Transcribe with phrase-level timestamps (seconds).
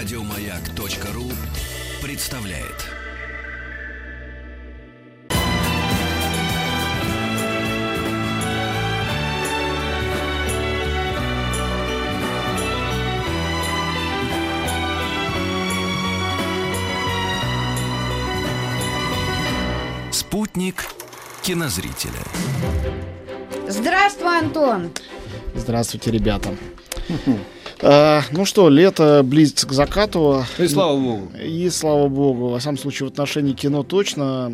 [0.00, 1.30] Радиомаяк.ру
[2.00, 2.86] представляет.
[20.10, 20.86] Спутник
[21.42, 22.12] кинозрителя.
[23.68, 24.92] Здравствуй, Антон.
[25.54, 26.56] Здравствуйте, ребята.
[27.82, 30.44] А, ну что, лето близится к закату.
[30.58, 31.32] И слава богу.
[31.42, 32.48] И слава богу.
[32.48, 34.52] Во всяком случае, в отношении кино точно.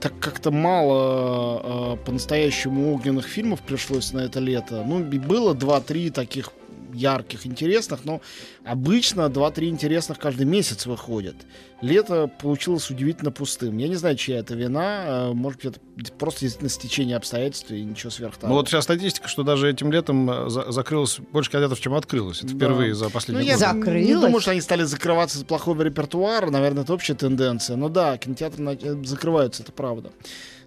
[0.00, 4.82] Так как-то мало а, по-настоящему огненных фильмов пришлось на это лето.
[4.86, 6.50] Ну, было два-три таких
[6.94, 8.20] ярких, интересных, но
[8.64, 11.34] обычно 2-3 интересных каждый месяц выходит.
[11.80, 13.78] Лето получилось удивительно пустым.
[13.78, 15.04] Я не знать, чья это вина.
[15.06, 18.52] а, Может быть, это просто действительно стечение обстоятельств и ничего сверх того.
[18.52, 22.38] Ну вот сейчас статистика, что даже этим летом э, за- закрылось больше кинотеатров, чем открылось.
[22.42, 22.54] Это Да.
[22.56, 23.78] впервые за Ну, последние я годы.
[23.78, 24.20] не Закрылось?
[24.24, 26.50] думаю, что они стали закрываться из плохого репертуара.
[26.50, 27.76] Наверное, это общая тенденция.
[27.76, 30.10] Но да, кинотеатры э, закрываются, это правда.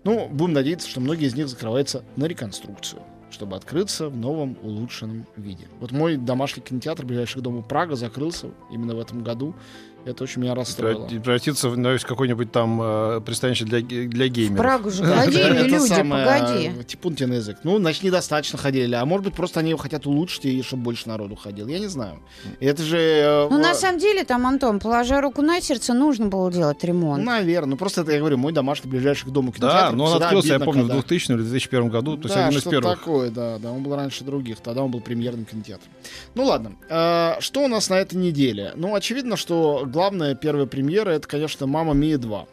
[0.03, 3.01] Ну, будем надеяться, что многие из них закрываются на реконструкцию
[3.33, 5.67] чтобы открыться в новом улучшенном виде.
[5.79, 9.55] Вот мой домашний кинотеатр, ближайший к дому Прага, закрылся именно в этом году.
[10.05, 11.05] Это очень меня расстроило.
[11.07, 14.57] Превра- Превратиться в наверное, какое-нибудь там э, пристанище для, для геймеров.
[14.57, 16.71] Прагу же ходили люди, погоди.
[16.79, 17.57] э, Типун на язык.
[17.63, 18.95] Ну, значит, недостаточно ходили.
[18.95, 21.67] А может быть, просто они его хотят улучшить, и чтобы больше народу ходил.
[21.67, 22.19] Я не знаю.
[22.59, 22.97] Это же...
[22.97, 26.83] э, Ну, на э, самом деле, там, Антон, положа руку на сердце, нужно было делать
[26.83, 27.23] ремонт.
[27.23, 27.71] Наверное.
[27.71, 29.95] Ну, просто это, я говорю, мой домашний ближайший к дому Да, кинотеатр.
[29.95, 32.63] но он открылся, я помню, в 2000 или 2001 году, то есть да, один из
[32.65, 32.99] первых.
[32.99, 33.71] такое, да, да.
[33.71, 34.59] Он был раньше других.
[34.59, 35.89] Тогда он был премьерным кинотеатром.
[36.35, 36.73] Ну, ладно.
[36.89, 38.73] А, что у нас на этой неделе?
[38.75, 42.47] Ну, очевидно, что главная первая премьера это, конечно, «Мама Мия 2».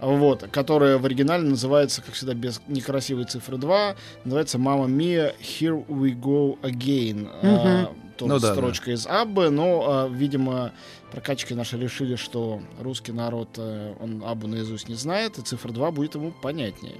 [0.00, 5.86] Вот, которая в оригинале называется, как всегда, без некрасивой цифры 2, называется «Мама Мия, Here
[5.86, 7.28] We Go Again».
[7.42, 10.72] А, тоже Ну да, строчка из Аббы, но, а, видимо,
[11.12, 15.90] прокачки наши решили, что русский народ, э, он Аббу наизусть не знает, и цифра 2
[15.90, 16.96] будет ему понятнее.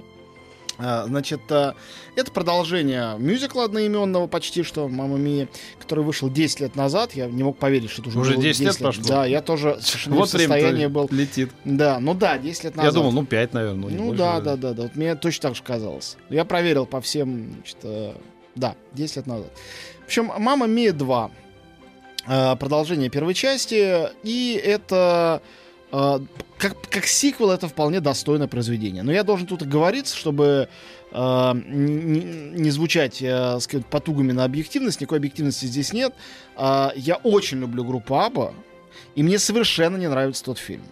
[0.83, 1.75] А, Значит, а,
[2.15, 5.47] это продолжение мюзикла одноименного почти что «Мама Мия»,
[5.79, 7.13] который вышел 10 лет назад.
[7.13, 9.03] Я не мог поверить, что это уже, Уже было 10 лет прошло?
[9.07, 11.07] Да, я тоже совершенно Вот в состоянии был.
[11.11, 11.51] летит.
[11.65, 12.93] Да, ну да, 10 лет назад.
[12.93, 13.89] Я думал, ну 5, наверное.
[13.91, 14.83] Ну, Ну да, да, да, да.
[14.83, 16.17] Вот мне точно так же казалось.
[16.29, 18.13] Я проверил по всем, значит, э,
[18.55, 19.51] да, 10 лет назад.
[20.01, 21.31] В общем, «Мама Мия 2».
[22.27, 24.09] э, Продолжение первой части.
[24.23, 25.41] И это...
[25.91, 26.19] э,
[26.57, 29.03] Как, как сиквел это вполне достойное произведение.
[29.03, 30.69] Но я должен тут оговориться, чтобы
[31.11, 32.21] э, не,
[32.61, 35.01] не звучать, э, сказать, потугами на объективность.
[35.01, 36.13] Никакой объективности здесь нет.
[36.55, 38.53] А, я очень люблю группу Аба.
[39.15, 40.83] И мне совершенно не нравится тот фильм.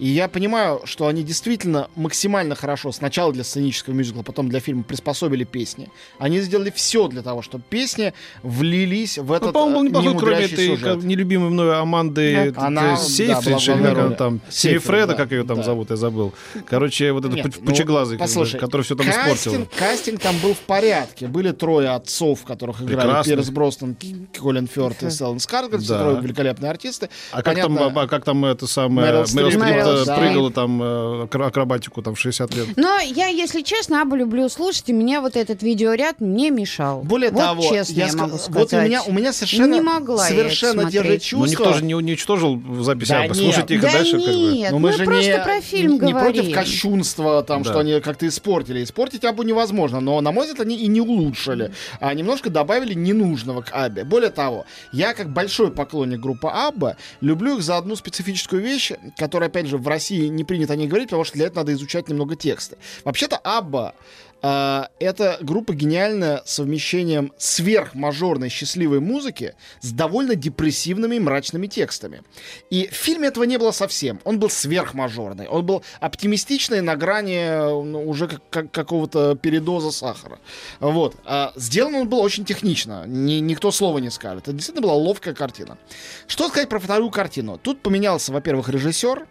[0.00, 4.82] И я понимаю, что они действительно максимально хорошо сначала для сценического мюзикла, потом для фильма
[4.82, 5.90] приспособили песни.
[6.18, 10.18] Они сделали все для того, чтобы песни влились в этот Ну, по-моему, был э, неплохой,
[10.18, 11.04] кроме немудрящий этой сюжет.
[11.04, 12.66] нелюбимой мною Аманды Да.
[12.66, 15.62] Она, э, да, Сейфридж, или как она там, Сейфрид, Семифреда, да, как ее там да.
[15.64, 16.32] зовут, я забыл.
[16.66, 19.68] Короче, вот этот Нет, ну, пучеглазый, послушай, который все там испортил.
[19.76, 21.26] Кастинг, там был в порядке.
[21.26, 23.34] Были трое отцов, которых играли Прекрасно.
[23.34, 23.96] Пирс Броснан,
[24.38, 25.82] Колин Фёрд и Селлен Скаргард.
[25.82, 26.04] Все Да.
[26.04, 27.10] трое великолепные артисты.
[27.32, 29.89] А как там, а как там это самое, Мэрил Мэрил Стрип.
[29.92, 30.16] Э, Стрип.
[30.18, 30.86] прыгала там э,
[31.26, 32.66] акро- акробатику там в 60 лет.
[32.76, 37.02] Но я, если честно, Абу люблю слушать, и мне вот этот видеоряд не мешал.
[37.02, 38.54] Более вот того, честно я, ска- могу сказать.
[38.54, 41.22] вот у меня, у меня совершенно, Не могла я совершенно смотреть.
[41.24, 41.44] чувства.
[41.46, 44.34] Ну, никто же не уничтожил в записи, Да а послушайте их да дальше нет, как
[44.34, 44.68] бы.
[44.72, 46.32] Но мы, же просто не, про фильм не, не говорим.
[46.34, 47.70] против кощунства, там, Да.
[47.70, 48.82] что они как-то испортили.
[48.84, 53.62] Испортить Абу невозможно, но, на мой взгляд, они и не улучшили, а немножко добавили ненужного
[53.62, 54.04] к Абе.
[54.04, 59.48] Более того, я, как большой поклонник группы Абба, люблю их за одну специфическую вещь, которая,
[59.48, 62.08] опять же, в России не принято о ней говорить, потому что для этого надо изучать
[62.08, 62.76] немного тексты.
[63.04, 63.94] Вообще-то Абба
[64.42, 72.22] а, это группа гениальная совмещением сверхмажорной счастливой музыки с довольно депрессивными и мрачными текстами.
[72.70, 74.20] И в фильме этого не было совсем.
[74.24, 75.46] Он был сверхмажорный.
[75.48, 80.38] Он был оптимистичный на грани ну, уже как- как- какого-то передоза сахара.
[80.80, 81.16] Вот.
[81.24, 83.04] А сделан он был очень технично.
[83.06, 84.44] Ни- никто слова не скажет.
[84.44, 85.78] Это действительно была ловкая картина.
[86.26, 87.58] Что сказать про вторую картину?
[87.58, 89.26] Тут поменялся, во-первых, режиссер.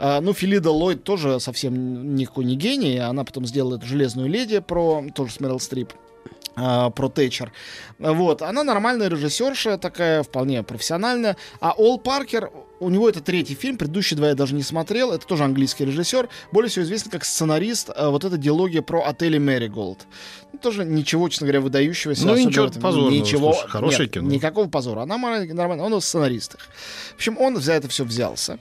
[0.00, 2.98] А, ну, Филида Ллойд тоже совсем никакой не гений.
[2.98, 5.04] Она потом сделала эту «Железную леди» про...
[5.14, 5.92] Тоже с Мэрил Стрип
[6.58, 7.52] а, про Тэтчер.
[7.98, 8.42] Вот.
[8.42, 11.36] Она нормальная режиссерша, такая вполне профессиональная.
[11.60, 12.50] А Ол Паркер,
[12.80, 15.12] у него это третий фильм, предыдущие два я даже не смотрел.
[15.12, 16.28] Это тоже английский режиссер.
[16.52, 20.06] Более всего известен как сценарист а, вот эта диалогия про отели Мэриголд.
[20.52, 22.26] Ну, тоже ничего, честно говоря, выдающегося.
[22.26, 22.82] Ну, ничего этом.
[22.82, 23.52] позорного, Ничего.
[23.52, 24.28] слушай, хорошее Нет, кино.
[24.28, 25.02] Никакого позора.
[25.02, 25.84] Она нормально, нормально.
[25.84, 26.60] Он в сценаристах.
[27.12, 28.58] В общем, он за это все взялся.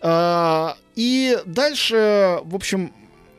[0.00, 2.92] А, И дальше, в общем,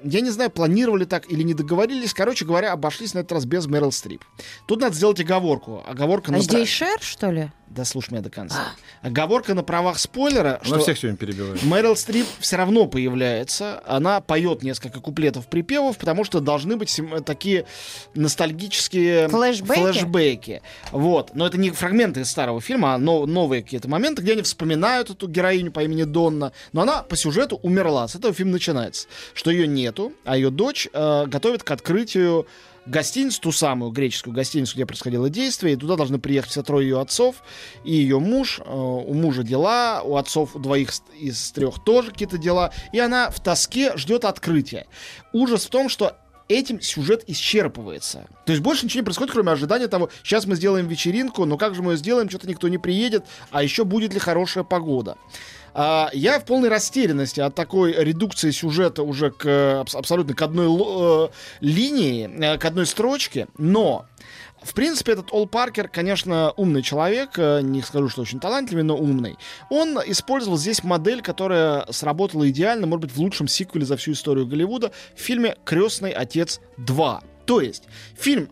[0.04, 2.14] я не знаю, планировали так или не договорились.
[2.14, 4.24] Короче говоря, обошлись на этот раз без Мэрил Стрип.
[4.68, 5.84] Тут надо сделать оговорку.
[5.88, 6.42] Оговорка А на...
[6.42, 7.52] здесь Шер, что ли?
[7.68, 8.74] Да слушай меня до конца.
[9.04, 11.62] Оговорка на правах спойлера, Она что всех сегодня перебивает.
[11.62, 13.84] Мэрил Стрип все равно появляется.
[13.86, 17.66] Она поет несколько куплетов припевов, потому что должны быть такие
[18.16, 19.80] ностальгические Флэшбэки?
[19.80, 20.62] флэшбэки.
[20.92, 21.36] Вот.
[21.36, 25.10] Но это не фрагменты из старого фильма, а но- новые какие-то моменты, где они вспоминают
[25.10, 26.52] эту героиню по имени Донна.
[26.74, 28.08] Но она по сюжету умерла.
[28.08, 29.08] С этого фильм начинается.
[29.34, 32.48] Что ее нету, а ее дочь э, готовит к открытию
[32.86, 37.00] гостиницу, ту самую греческую гостиницу, где происходило действие, и туда должны приехать все трое ее
[37.00, 37.44] отцов
[37.84, 38.60] и ее муж.
[38.60, 43.30] Э, у мужа дела, у отцов у двоих из трех тоже какие-то дела, и она
[43.30, 44.88] в тоске ждет открытия.
[45.34, 46.16] Ужас в том, что
[46.48, 48.28] этим сюжет исчерпывается.
[48.46, 51.76] То есть больше ничего не происходит, кроме ожидания того, сейчас мы сделаем вечеринку, но как
[51.76, 55.16] же мы ее сделаем, что-то никто не приедет, а еще будет ли хорошая погода.
[55.74, 60.68] А, я в полной растерянности от такой редукции сюжета уже к абс- абсолютно к одной
[60.68, 61.28] э,
[61.62, 64.06] линии, э, к одной строчке, но
[64.62, 68.98] в принципе, этот Ол Паркер, конечно, умный человек, э, не скажу, что очень талантливый, но
[68.98, 69.38] умный.
[69.70, 74.48] Он использовал здесь модель, которая сработала идеально, может быть, в лучшем сиквеле за всю историю
[74.48, 77.24] Голливуда, в фильме «Крестный отец 2».
[77.46, 77.84] То есть,
[78.18, 78.50] фильм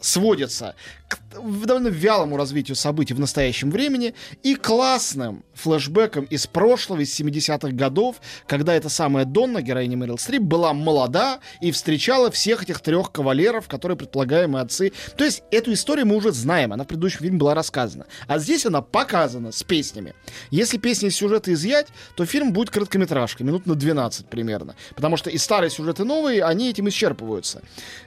[0.00, 0.76] сводится
[1.08, 7.70] к довольно вялому развитию событий в настоящем времени и классным флешбеком из прошлого, из 70-х
[7.72, 13.12] годов, когда эта самая Донна, героиня Мэрил Стрип, была молода и встречала всех этих трех
[13.12, 14.92] кавалеров, которые предполагаемые отцы.
[15.16, 18.06] То есть эту историю мы уже знаем, она в предыдущем фильме была рассказана.
[18.26, 20.14] А здесь она показана с песнями.
[20.50, 24.76] Если песни из сюжета изъять, то фильм будет короткометражкой, минут на 12 примерно.
[24.94, 27.62] Потому что и старые сюжеты, новые, они этим исчерпываются.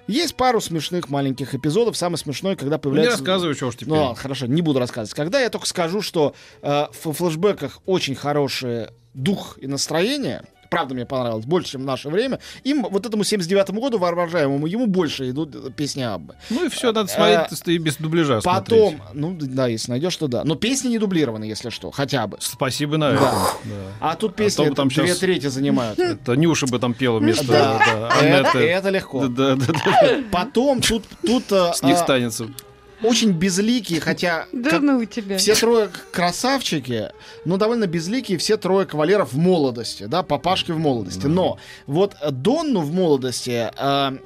[0.08, 1.98] Есть пару смешных маленьких эпизодов.
[1.98, 3.18] Самый смешной, когда появляется...
[3.22, 3.90] рассказывай, чего уж теперь.
[3.90, 5.14] Ну, ладно, хорошо, не буду рассказывать.
[5.14, 11.06] Когда я только скажу, что э, в флешбеках очень хороший дух и настроение, правда мне
[11.06, 15.54] понравилось, больше, чем в наше время, им, вот этому 79-му году, воображаемому, ему больше идут
[15.54, 16.36] э, песни Аббы.
[16.50, 19.14] Ну и все, надо смотреть и без дубляжа Потом, смотреть.
[19.14, 20.46] ну да, если найдешь, то да.
[20.46, 22.38] Но песни не дублированы, если что, хотя бы.
[22.40, 23.20] Спасибо на это.
[23.66, 23.72] Да.
[24.00, 26.00] А тут А песни бы там две щас- трети занимают.
[26.00, 27.82] Это Нюша бы там пела вместо Да.
[27.86, 29.28] да, Это, это легко.
[29.28, 30.18] Да, да, да.
[30.32, 32.48] Потом тут, тут э, Снег а, станется.
[33.04, 35.38] Очень безликие, хотя Да как- ну тебя.
[35.38, 37.10] все трое красавчики,
[37.46, 41.28] но довольно безликие все трое кавалеров в молодости, да, папашки в молодости.
[41.28, 41.58] Но
[41.88, 44.18] вот Донну в молодости э,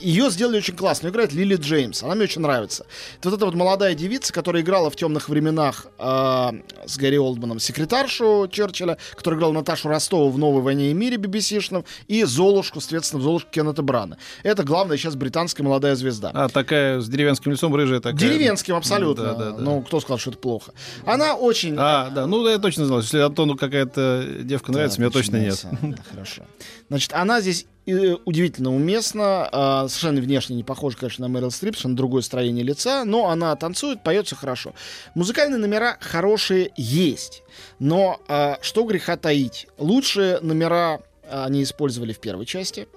[0.00, 1.06] ее сделали очень классно.
[1.06, 2.02] Её Играет Лили Джеймс.
[2.02, 2.86] Она мне очень нравится.
[3.18, 6.50] Это вот эта вот молодая девица, которая играла в темных временах э,
[6.86, 11.84] с Гарри Олдманом секретаршу Черчилля, которая играла Наташу Ростову в «Новой войне и мире» BBC-шном,
[12.06, 14.18] и Золушку, соответственно, в Золушку Кеннета Брана.
[14.42, 16.30] Это главная сейчас британская молодая звезда.
[16.34, 18.17] А такая с деревенским лицом рыжая такая.
[18.18, 19.24] Деревенским абсолютно.
[19.24, 19.58] Да, да, да.
[19.58, 20.72] Ну, кто сказал, что это плохо?
[21.06, 21.74] Она очень...
[21.78, 23.00] А, да, ну я точно знал.
[23.00, 25.64] Если Антону какая-то девка нравится, Да, мне точно нет.
[25.82, 26.42] Да, хорошо.
[26.88, 29.48] Значит, она здесь э, удивительно уместна.
[29.52, 33.54] а, совершенно внешне не похожа, конечно, на Мэрил Стрип, совершенно другое строение лица, но она
[33.56, 34.74] танцует, поет все хорошо.
[35.14, 37.42] Музыкальные номера хорошие есть,
[37.78, 39.66] но а, что греха таить?
[39.78, 41.00] Лучшие номера
[41.30, 42.88] а, они использовали в первой части.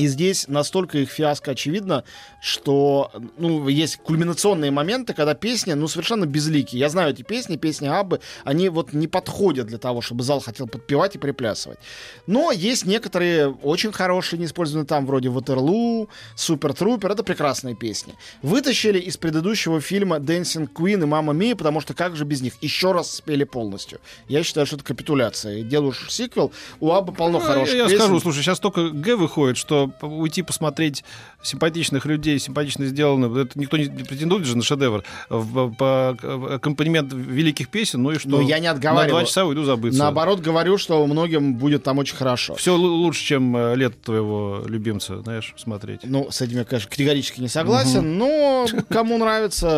[0.00, 2.04] И здесь настолько их фиаско очевидно,
[2.40, 6.80] что ну, есть кульминационные моменты, когда песни ну, совершенно безликие.
[6.80, 10.66] Я знаю эти песни, песни Аббы, они вот не подходят для того, чтобы зал хотел
[10.66, 11.78] подпевать и приплясывать.
[12.26, 18.14] Но есть некоторые очень хорошие, не использованные там, вроде Ватерлу, Супер Трупер, это прекрасные песни.
[18.40, 22.54] Вытащили из предыдущего фильма Dancing Queen и Мама Мия, потому что как же без них?
[22.62, 24.00] Еще раз спели полностью.
[24.28, 25.60] Я считаю, что это капитуляция.
[25.62, 27.98] Делаешь сиквел, у Аббы полно Ну, хороших я песен.
[27.98, 31.04] скажу, слушай, сейчас только Г выходит, что уйти посмотреть
[31.42, 35.02] симпатичных людей, симпатично сделано, это никто не претендует же на шедевр.
[35.28, 36.10] В- По
[36.54, 38.28] аккомпанемент великих песен, ну и что?
[38.28, 39.10] Ну, я не На отговариваю.
[39.10, 39.98] два часа уйду забыться.
[39.98, 42.54] Наоборот, говорю, что многим будет там очень хорошо.
[42.56, 46.00] Все лучше, чем э, лето твоего любимца, знаешь, смотреть.
[46.04, 49.68] Ну, с этим я, конечно, категорически не согласен, но кому нравится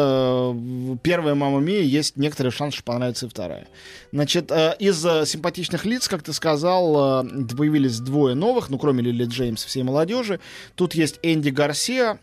[0.55, 3.69] э, первая «Мама Мия», есть некоторые шансы, что понравится и вторая.
[4.13, 7.25] Значит, э, из симпатичных лиц, как ты сказал,
[7.57, 10.41] появились двое новых, ну, кроме Лили Джеймс, всей молодежи.
[10.75, 12.19] Тут есть Энди Гарсия,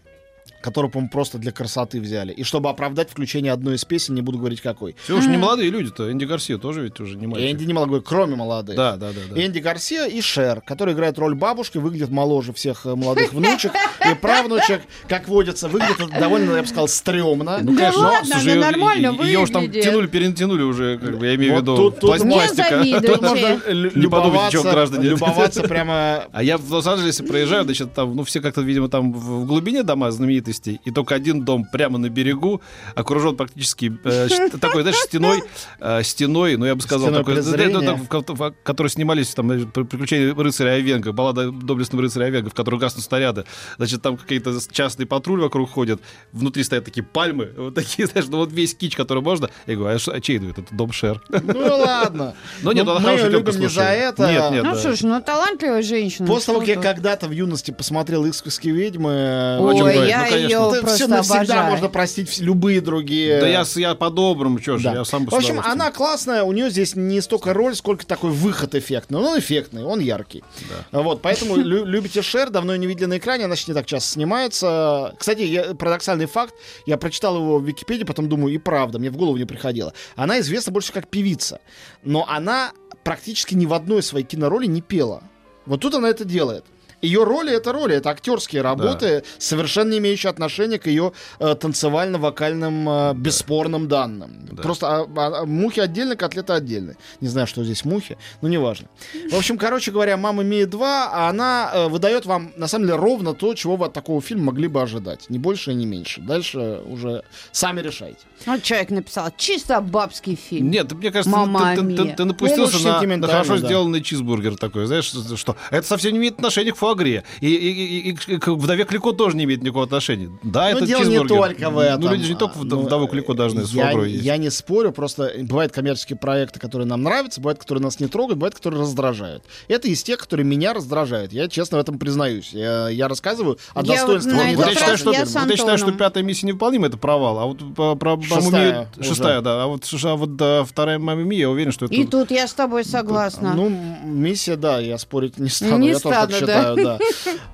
[0.61, 2.31] которого, по-моему, просто для красоты взяли.
[2.33, 4.95] И чтобы оправдать включение одной из песен, не буду говорить какой.
[5.03, 6.11] Все уж не молодые люди-то.
[6.11, 7.51] Энди Гарсия тоже ведь уже не мальчик.
[7.51, 8.75] Энди не молодой, кроме молодых.
[8.75, 9.19] Да, да, да.
[9.35, 9.45] да.
[9.45, 13.71] Энди Гарсия и Шер, который играет роль бабушки, выглядит моложе всех э, молодых внучек
[14.09, 17.59] и правнучек, как водится, выглядит довольно, я бы сказал, стрёмно.
[17.61, 19.83] Ну, Да ладно, она её- нормально Ее уж там выглядит.
[19.85, 22.83] тянули, перетянули уже, как бы, я имею в виду, тут- пластика.
[23.01, 23.57] Тут можно
[23.93, 25.09] любоваться, граждане.
[25.09, 26.25] любоваться прямо...
[26.31, 29.83] А я в Лос-Анджелесе проезжаю, значит, там, ну, все как-то, видимо, там в в глубине
[29.83, 32.61] дома знаменитые знаменитостей, и только один дом прямо на берегу,
[32.95, 35.43] окружен практически э, такой, знаешь, стеной,
[35.79, 40.33] э, стеной, ну, я бы сказал, Стеной такой, да, в снимались, там, э, «При- приключения
[40.33, 43.45] рыцаря Овенга, баллада доблестного рыцаря Овенга, в которой гаснут снаряды.
[43.77, 46.01] Значит, там какие-то частные патруль вокруг ходят,
[46.31, 49.49] внутри стоят такие пальмы, вот такие, знаешь, ну, вот весь кич, который можно.
[49.67, 50.61] Я говорю, а, а чей это?
[50.61, 51.21] Это дом Шер.
[51.29, 52.35] Ну ладно.
[52.61, 53.97] Ну, нет, Ну, она мы хорошая любим не за слушай.
[53.97, 54.31] это.
[54.31, 56.27] Нет, нет, Ну ж, ну талантливая женщина.
[56.27, 60.38] После того, что как я когда-то в юности посмотрел «Искусские ведьмы», чем Ой, я Ну.
[60.43, 61.71] Ее это просто все навсегда обожаю.
[61.71, 63.39] можно простить любые другие.
[63.39, 64.93] Да я, я по-доброму, что ж, Да.
[64.93, 68.75] я сам В общем, она классная, у нее здесь не столько роль, сколько такой выход
[68.75, 69.19] эффектный.
[69.19, 70.43] Ну, Он эффектный, он яркий.
[70.91, 73.85] Вот, поэтому лю- любите Шер, давно ее не видели на экране, она сейчас не так
[73.85, 75.15] часто снимается.
[75.17, 76.53] Кстати, я- парадоксальный факт,
[76.85, 79.93] я прочитал его в Википедии, потом думаю, и правда, мне в голову не приходило.
[80.15, 81.59] Она известна больше как певица,
[82.03, 82.71] но она
[83.03, 85.23] практически ни в одной своей кинороли не пела.
[85.65, 86.65] Вот тут она это делает.
[87.01, 92.89] Ее роли это роли, это актерские работы, совершенно не имеющие отношения к ее э, танцевально-вокальным
[92.89, 94.31] э, бесспорным данным.
[94.51, 94.63] Да.
[94.63, 96.95] Просто а- а- мухи отдельно, котлеты отдельно.
[97.21, 98.87] Не знаю, что здесь мухи, но неважно.
[99.31, 103.33] В общем, короче говоря, «Мама Мия 2», она э, выдает вам, на самом деле, ровно
[103.33, 105.29] то, чего вы от такого фильма могли бы ожидать.
[105.29, 106.21] Не больше и не меньше.
[106.21, 108.19] Дальше уже сами решайте.
[108.45, 110.69] Вот человек написал, чисто бабский фильм.
[110.69, 113.65] Нет, мне кажется, Мамма ты, ты- ты- ты Ну, напустился на, на хорошо да.
[113.67, 117.23] сделанный чизбургер такой, знаешь, что, что это совсем не имеет отношения к фуагре.
[117.41, 120.29] И, и- и- и к- вдове Клико тоже не имеет никакого отношения.
[120.43, 122.01] Да, Но это дело не только в этом.
[122.01, 124.23] Ну, люди же не только А, ну, вдову Клико должны с я, есть.
[124.23, 128.37] я не спорю, просто бывают коммерческие проекты, которые нам нравятся, бывают, которые нас не трогают,
[128.39, 129.43] бывают, которые раздражают.
[129.67, 131.33] Это из тех, которые меня раздражают.
[131.33, 132.49] Я честно в этом признаюсь.
[132.53, 134.31] Я, я рассказываю о Я вот достоинстве.
[134.33, 137.39] этот Вот я считаю, что, я вот я считаю, что пятая миссия невыполнима, это провал.
[137.39, 139.09] А вот по- про маму Шестая уже.
[139.09, 139.63] шестая, да.
[139.63, 141.93] А вот, а вот да, вторая мама Мия, я уверен, что это...
[141.93, 143.53] И тут я с тобой согласна.
[143.55, 143.69] Ну,
[144.03, 145.77] миссия, да, я спорить не стану.
[145.77, 146.99] Не я тоже так стану, считаю, да.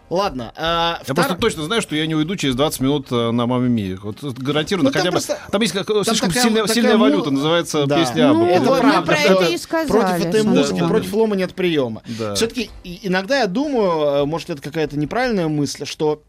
[0.09, 0.53] Ладно.
[0.55, 3.45] а, Я втор- просто точно знаю, что я не уйду через 20 минут э, на
[3.47, 3.97] маме Мии.
[4.01, 5.13] Вот гарантированно Ну, там хотя бы.
[5.13, 7.97] просто- Там есть как- слишком такая- сильная, такая сильная му- валюта, называется Да.
[7.99, 8.31] песня.
[8.33, 8.99] Ну, Это вот правда.
[8.99, 9.87] мы про это и сказали.
[9.89, 10.89] Против этой музыки, Антоном.
[10.89, 12.01] против лома нет приема.
[12.19, 12.35] Да.
[12.35, 16.21] Все-таки иногда я думаю, э, может, это какая-то неправильная мысль, что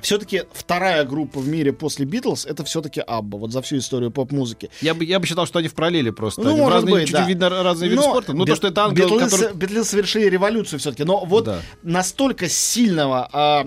[0.00, 4.70] все-таки вторая группа в мире после Битлз это все-таки Абба, вот за всю историю поп-музыки.
[4.80, 6.42] Я бы, я бы считал, что они в параллеле просто.
[6.42, 7.26] Ну, Они может разные, быть, чуть да.
[7.26, 8.32] видно разные виды Но спорта.
[8.32, 9.54] Ну, Бит- то, что это ангел, Битлз, который...
[9.54, 11.04] Битлз совершили революцию все-таки.
[11.04, 11.60] Но вот Да.
[11.82, 13.66] настолько сильного, а,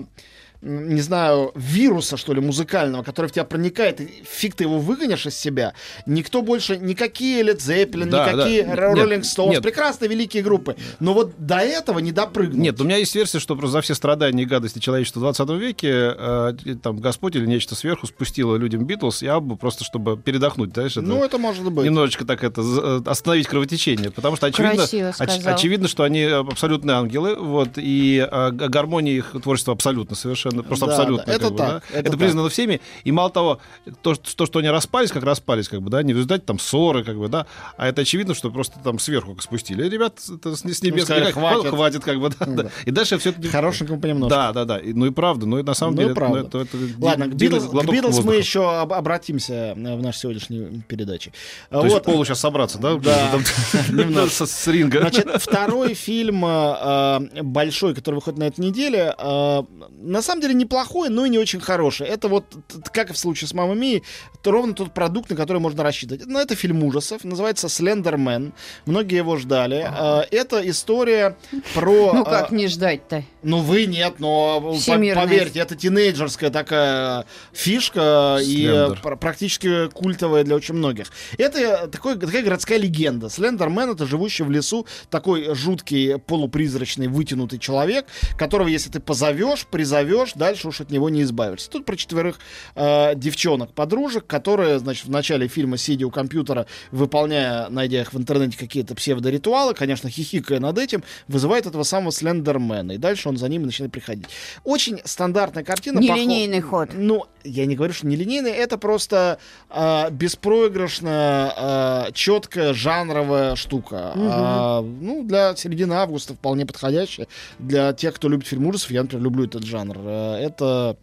[0.62, 5.24] не знаю, вируса, что ли, музыкального, который в тебя проникает, и фиг ты его выгонишь
[5.26, 5.72] из себя,
[6.06, 8.74] никто больше, никакие Led Zeppelin, Да, никакие да.
[8.74, 9.62] Rolling Stones, нет.
[9.62, 10.76] прекрасные великие группы.
[10.98, 12.58] Но вот до этого не допрыгнуть.
[12.58, 15.48] Нет, у меня есть версия, что просто за все страдания и гадости человечества в 20
[15.60, 16.52] веке э,
[16.82, 21.02] там Господь или нечто сверху спустило людям Битлз и Аббу просто чтобы передохнуть, знаешь, это
[21.02, 21.84] Ну, это может быть.
[21.86, 27.34] немножечко так это э, остановить кровотечение, потому что очевидно, оч- очевидно, что они абсолютные ангелы,
[27.36, 31.24] вот и э, гармония их творчества абсолютно совершенно, просто Да, абсолютно.
[31.26, 31.98] да, это как бы, так, да.
[31.98, 33.60] это Это, признано всеми, и мало того,
[34.02, 36.58] то, что- то, что они распались, как распались, как бы, да, не в результате там
[36.58, 39.88] ссоры, как бы, да, а это очевидно, что просто там сверху спустили.
[39.88, 41.70] Ребят, это с, с небес сказали, как, «Хватит».
[41.70, 42.70] хватит, как бы, да, да.
[42.84, 43.48] И дальше все это...
[43.48, 44.30] Хорошенькому понемножку.
[44.30, 44.78] Да, да, да.
[44.78, 46.38] И- Ну и правда, ну и на самом Ну деле это- правда.
[46.52, 50.82] ну, это, это Ладно, к Битлз, к Битлз мы еще об- обратимся в нашей сегодняшней
[50.88, 51.32] передаче.
[51.70, 52.94] То есть полу сейчас собраться, да?
[52.96, 53.38] Да,
[54.30, 55.00] с ринга.
[55.00, 59.62] Значит, второй фильм э, э, большой, который выходит на этой неделе, э,
[60.02, 62.06] на самом деле неплохой, но и не очень хороший.
[62.06, 62.44] Это вот,
[62.92, 64.02] как и в случае с «Мамой Мией»,
[64.42, 66.26] то ровно тот продукт, на который можно рассчитывать.
[66.26, 68.52] Но это фильм ужасов, называется «Слендермен».
[68.86, 69.86] Многие его ждали.
[69.90, 71.36] Э, Это история
[71.74, 72.12] про...
[72.20, 73.24] Ну э, как не ждать-то?
[73.42, 79.16] Ну, вы нет, но поверьте, это тинейджерская такая фишка и э, Слендер.
[79.16, 81.06] практически культовая для очень многих.
[81.38, 83.28] Это такой, такая городская легенда.
[83.28, 88.06] Слендермен— это живущий в лесу такой жуткий, полупризрачный, вытянутый человек,
[88.36, 91.70] которого, если ты позовешь, призовешь, дальше уж от него не избавишься.
[91.70, 92.38] Тут про четверых
[92.74, 98.58] э, девчонок-подружек, которые, значит, в начале фильма, сидя у компьютера, выполняя, найдя их в интернете,
[98.58, 102.92] какие-то псевдоритуалы, конечно, хихикая над этим, вызывает этого самого Слендермена.
[102.92, 104.26] И дальше он за ними начинает приходить.
[104.64, 105.98] Очень стандартная картина.
[105.98, 106.90] Нелинейный ход.
[106.92, 109.38] Ну, я не говорю, что нелинейный, это просто
[109.70, 114.12] э, беспроигрышная, э, четкая, жанровая штука.
[114.16, 117.26] А, ну, для середины августа вполне подходящая.
[117.58, 119.96] Для тех, кто любит фильм ужасов, я, например, люблю этот жанр.
[120.20, 120.96] Э, это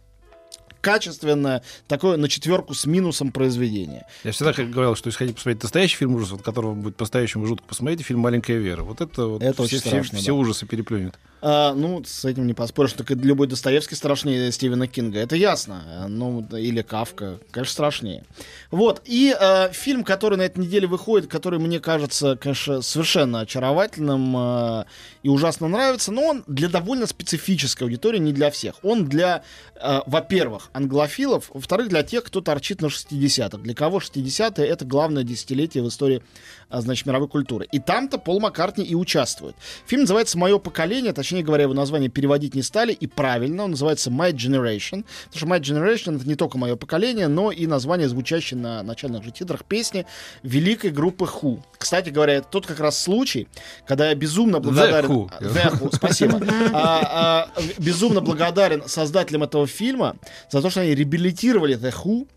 [0.80, 4.06] качественное, такое на четверку с минусом произведение.
[4.24, 7.46] Я всегда как говорил, что если хотите посмотреть настоящий фильм ужасов, от которого будет по-настоящему
[7.46, 8.82] жутко, посмотрите фильм «Маленькая Вера».
[8.84, 10.34] Вот это, вот Это все, очень все- страшно, все да.
[10.34, 11.18] ужасы переплюнет.
[11.40, 12.94] А, ну, с этим не поспоришь.
[12.94, 15.20] И любой Достоевский страшнее Стивена Кинга.
[15.20, 15.82] Это ясно.
[15.86, 17.38] А, Ну, или Кавка.
[17.50, 18.24] Конечно, страшнее.
[18.70, 19.02] Вот.
[19.04, 24.84] И э, фильм, который на этой неделе выходит, который мне кажется, конечно, совершенно очаровательным э,
[25.22, 28.76] и ужасно нравится, но он для довольно специфической аудитории, не для всех.
[28.82, 29.42] Он для,
[29.76, 33.58] э, во-первых, англофилов, во-вторых, для тех, кто торчит на 60-х.
[33.58, 36.22] Для кого 60-е это главное десятилетие в истории
[36.70, 37.66] значит, мировой культуры.
[37.72, 39.56] И там-то Пол Маккартни и участвует.
[39.86, 44.10] Фильм называется «Мое поколение», точнее говоря, его название переводить не стали, и правильно, он называется
[44.10, 48.58] «My Generation», потому что «My Generation»— это не только «Мое поколение», но и название, звучащее
[48.58, 50.06] на начальных же титрах песни
[50.42, 51.62] великой группы Who.
[51.78, 53.48] Кстати говоря, это тот как раз случай,
[53.86, 55.10] когда я безумно благодарен...
[55.10, 55.30] Who.
[55.40, 56.40] The Who, спасибо.
[56.72, 60.16] А, а, безумно благодарен создателям этого фильма
[60.50, 62.28] за то, что они реабилитировали The Who,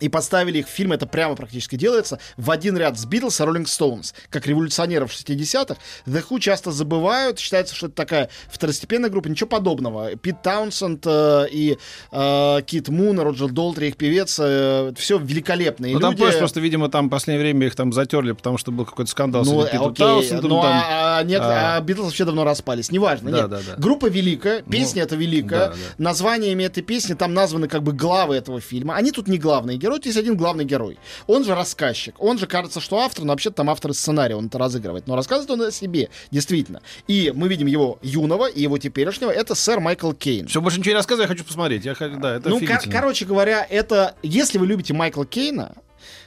[0.00, 3.44] и поставили их в фильм, это прямо практически делается, в один ряд с Битлз и
[3.44, 5.76] Роллинг Стоунс, как революционеров 60-х.
[6.06, 10.16] The Who часто забывают, считается, что это такая второстепенная группа, ничего подобного.
[10.16, 11.78] Пит Таунсенд э, и
[12.12, 16.88] э, Кит Мун, Роджер Долтри, их певец, э, все великолепные Ну, там просто, просто, видимо,
[16.88, 19.88] там в последнее время их там затерли, потому что был какой-то скандал Ну, с Питом
[19.88, 20.72] окей, Таунсендом, ну, там.
[20.72, 21.76] а, а, нет, а.
[21.76, 23.30] а Битлз вообще давно распались, неважно.
[23.30, 23.50] Да, нет.
[23.50, 23.74] да, да.
[23.76, 25.76] Группа великая, песня это великая, да, да.
[25.98, 28.94] названиями этой песни там названы как бы главы этого фильма.
[28.96, 30.98] Они тут не главные герои, тут есть один главный герой.
[31.26, 34.58] Он же рассказчик, он же кажется, что автор, но вообще-то там автор сценария, он это
[34.58, 35.06] разыгрывает.
[35.06, 36.82] Но рассказывает он о себе, действительно.
[37.06, 40.46] И мы видим его юного и его теперешнего, это сэр Майкл Кейн.
[40.48, 41.84] Все, больше ничего не рассказывай, я хочу посмотреть.
[41.84, 45.74] Я, да, это Ну, кор- короче говоря, это, если вы любите Майкла Кейна,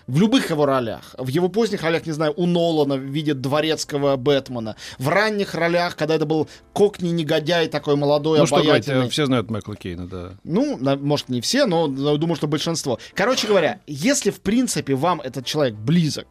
[0.08, 4.16] в любых его ролях, в его поздних ролях, не знаю, у Нолана в виде дворецкого
[4.16, 9.06] Бэтмена, в ранних ролях, когда это был кокни-негодяй такой молодой, ну, что обаятельный.
[9.06, 10.32] э, все знают Майкла Кейна, да.
[10.44, 13.00] Ну, может, не все, но думаю, что большинство.
[13.14, 16.28] Короче говоря, если, в принципе, вам этот человек близок,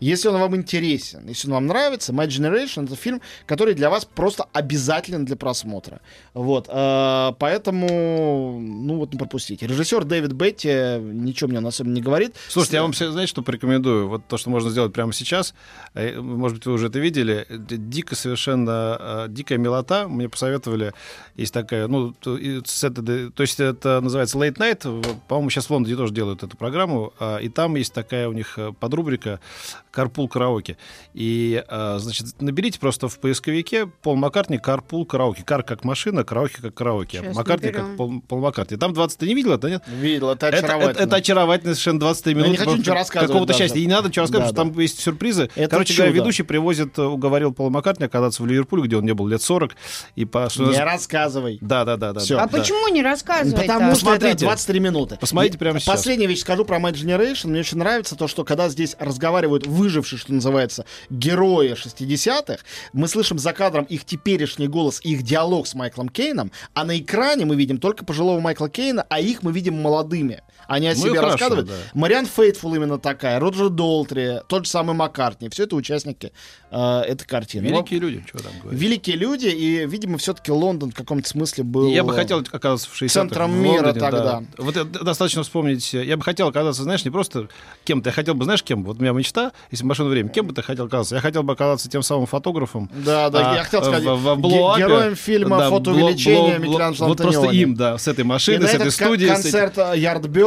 [0.00, 4.04] если он вам интересен, если он вам нравится, My Generation это фильм, который для вас
[4.04, 6.00] просто обязателен для просмотра.
[6.34, 6.66] Вот.
[6.68, 9.66] э, Поэтому, ну вот не пропустите.
[9.66, 10.68] Режиссер Дэвид Бетти
[11.00, 12.34] ничего мне он особенно не говорит.
[12.48, 14.08] Слушайте, я вам, знаете, что порекомендую?
[14.08, 15.54] Вот то, что можно сделать прямо сейчас.
[15.94, 17.46] Э, Может быть, вы уже это видели.
[17.50, 20.08] Дико совершенно, э, дикая милота.
[20.08, 20.92] Мне посоветовали.
[21.36, 25.18] Есть такая, ну, то есть это называется Late Night.
[25.28, 27.12] По-моему, сейчас в Лондоне тоже делают эту программу.
[27.18, 29.40] а, И там есть такая у них подрубрика
[29.90, 30.76] «Карпул караоке».
[31.14, 35.42] И, э, значит, наберите просто в поисковике Пол Маккартни «Карпул караоке».
[35.44, 37.18] Кар как машина, караоке как караоке.
[37.18, 37.86] Сейчас Маккартни наберем.
[37.88, 38.76] как Пол, Пол Маккартни.
[38.76, 39.82] Там 20 ты не видел это, нет?
[39.88, 40.90] Видел, это Это, очаровательно.
[40.92, 42.64] это, это очаровательно совершенно 23 я не минуты.
[42.64, 43.58] хочу ничего рассказывать Какого-то даже.
[43.64, 43.78] счастья.
[43.80, 45.50] И не надо ничего рассказывать, Да, потому что там есть сюрпризы.
[45.56, 49.12] Это Короче говоря, ведущий привозит, э, уговорил Пола Маккартни оказаться в Ливерпуле, где он не
[49.14, 49.72] был лет 40.
[50.16, 51.58] И по, что Не рассказывай.
[51.60, 52.20] Да, да, да, да.
[52.20, 52.36] Всё.
[52.36, 52.58] да, А да.
[52.58, 53.60] почему не рассказывать?
[53.60, 54.44] Потому что это Посмотрите.
[54.46, 55.16] 23 минуты.
[55.20, 55.94] Посмотрите прямо сейчас.
[55.96, 57.48] Последняя вещь скажу про My Generation.
[57.48, 62.58] Мне очень нравится то, что когда здесь разговаривают выжившие, что называется, герои 60-х,
[62.92, 67.44] мы слышим за кадром их теперешний голос их диалог с Майклом Кейном, а на экране
[67.44, 70.42] мы видим только пожилого Майкла Кейна, а их мы видим молодыми.
[70.68, 71.66] Они о Ну и себе хорошо, рассказывают.
[71.68, 71.74] да.
[71.94, 75.48] Мариан Фейтфул именно такая, Роджер Долтри, тот же самый Маккартни.
[75.48, 76.32] Все это участники
[76.70, 77.66] э, этой картины.
[77.66, 78.80] Великие люди, что там говорить.
[78.80, 81.88] Великие люди, и, видимо, все-таки Лондон в каком-то смысле был...
[81.88, 84.10] Я бы хотел оказаться в 60-х центром в мира Лондоне, да.
[84.10, 84.42] тогда.
[84.58, 85.92] Вот это достаточно вспомнить.
[85.92, 87.48] Я бы хотел оказаться, знаешь, не просто
[87.84, 88.10] кем-то.
[88.10, 88.84] Я хотел бы, знаешь, кем?
[88.84, 91.16] Вот у меня мечта, если бы машину время, кем бы ты хотел оказаться?
[91.16, 92.90] Я хотел бы оказаться тем самым фотографом.
[93.04, 97.08] Да, да, а, я хотел сказать, в- в- в Блоуапе, героем фильма да, «Фотоувеличение» Микеланджело
[97.08, 99.30] Вот просто им, да, с этой И машиной, на с этой этот ко- студией.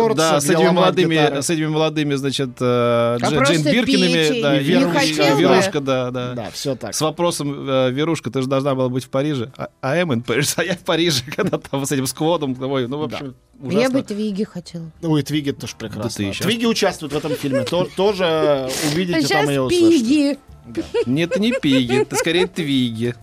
[0.09, 4.57] Ярдбердс, Да, с этими молодыми, с этими молодыми, значит, э, А Дж- Джейн Биркинами, да,
[4.57, 5.35] Верушка?
[5.35, 6.33] Верушка, да, да.
[6.33, 6.93] Да, все так.
[6.93, 9.51] С вопросом, э, Верушка, ты же должна была быть в Париже.
[9.57, 12.55] А, а I'm in Paris, а я в Париже, когда там с этим скводом.
[12.61, 13.99] Ой, ну, в общем, Я ужасно.
[13.99, 14.91] бы Твиги хотела.
[15.01, 16.03] Ой, Твиги тоже прекрасно.
[16.03, 17.63] Да ты щас- Твиги участвуют в этом фильме.
[17.63, 20.03] То- Тоже увидите там Сейчас ее услышите.
[20.03, 20.37] Пиги.
[21.05, 23.15] Нет, это не пиги, это скорее твиги.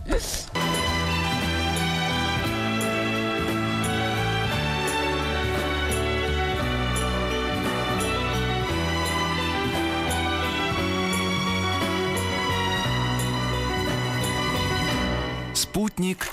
[15.71, 16.27] Спутник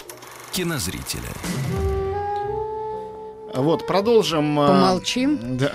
[0.51, 1.31] кинозрителя.
[3.55, 4.59] Вот, продолжим.
[4.59, 5.57] а, Помолчим.
[5.59, 5.72] Да,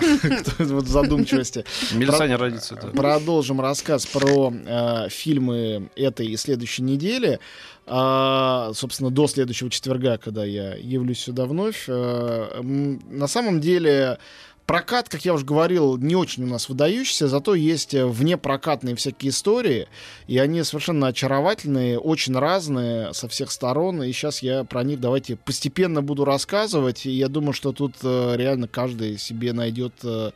[0.58, 1.64] вот задумчивости.
[1.94, 2.76] Милиционер родится.
[2.76, 7.40] Продолжим рассказ про э, фильмы этой и следующей недели.
[7.86, 11.84] А, собственно, до следующего четверга, когда я явлюсь сюда вновь.
[11.88, 14.18] Э, на самом деле,
[14.66, 19.30] прокат, как я уже говорил, не очень у нас выдающийся, зато есть э, внепрокатные всякие
[19.30, 19.88] истории,
[20.26, 25.36] и они совершенно очаровательные, очень разные со всех сторон, и сейчас я про них давайте
[25.36, 30.30] постепенно буду рассказывать, и я думаю, что тут э, реально каждый себе найдет э,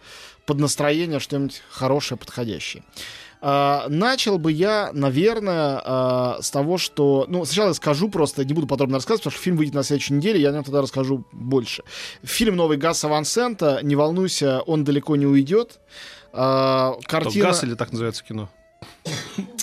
[0.46, 2.82] под настроение что-нибудь хорошее, подходящее.
[3.40, 7.26] А, начал бы я, наверное, а, с того, что...
[7.28, 10.14] Ну, сначала я скажу просто, не буду подробно рассказывать, потому что фильм выйдет на следующей
[10.14, 11.82] неделе, я о нем тогда расскажу больше.
[12.22, 15.80] Фильм новый Гаса Ван Сента, не волнуйся, он далеко не уйдет.
[16.32, 17.46] А, картина...
[17.46, 18.48] Газ или так называется кино?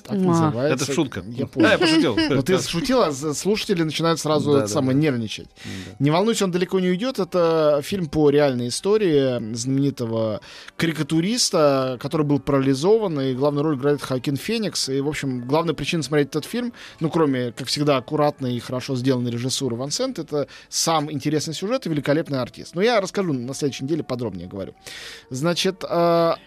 [0.05, 0.21] Так А.
[0.21, 0.83] называется.
[0.85, 1.23] Это шутка.
[1.27, 1.67] Я Да, понял.
[1.69, 2.15] я пошутил.
[2.29, 5.01] Но ты шутил, а слушатели начинают сразу Да, это да, самое да.
[5.01, 5.49] нервничать.
[5.63, 5.95] Да.
[5.99, 7.19] Не волнуйся, он далеко не уйдет.
[7.19, 10.41] Это фильм по реальной истории знаменитого
[10.77, 14.89] карикатуриста, который был парализован, и главную роль играет Хакин Феникс.
[14.89, 18.95] И, в общем, главная причина смотреть этот фильм, ну, кроме, как всегда, аккуратной и хорошо
[18.95, 22.75] сделанной режиссуры Ван Сент, это сам интересный сюжет и великолепный артист.
[22.75, 24.73] Но я расскажу на следующей неделе подробнее говорю.
[25.29, 26.37] Значит, а,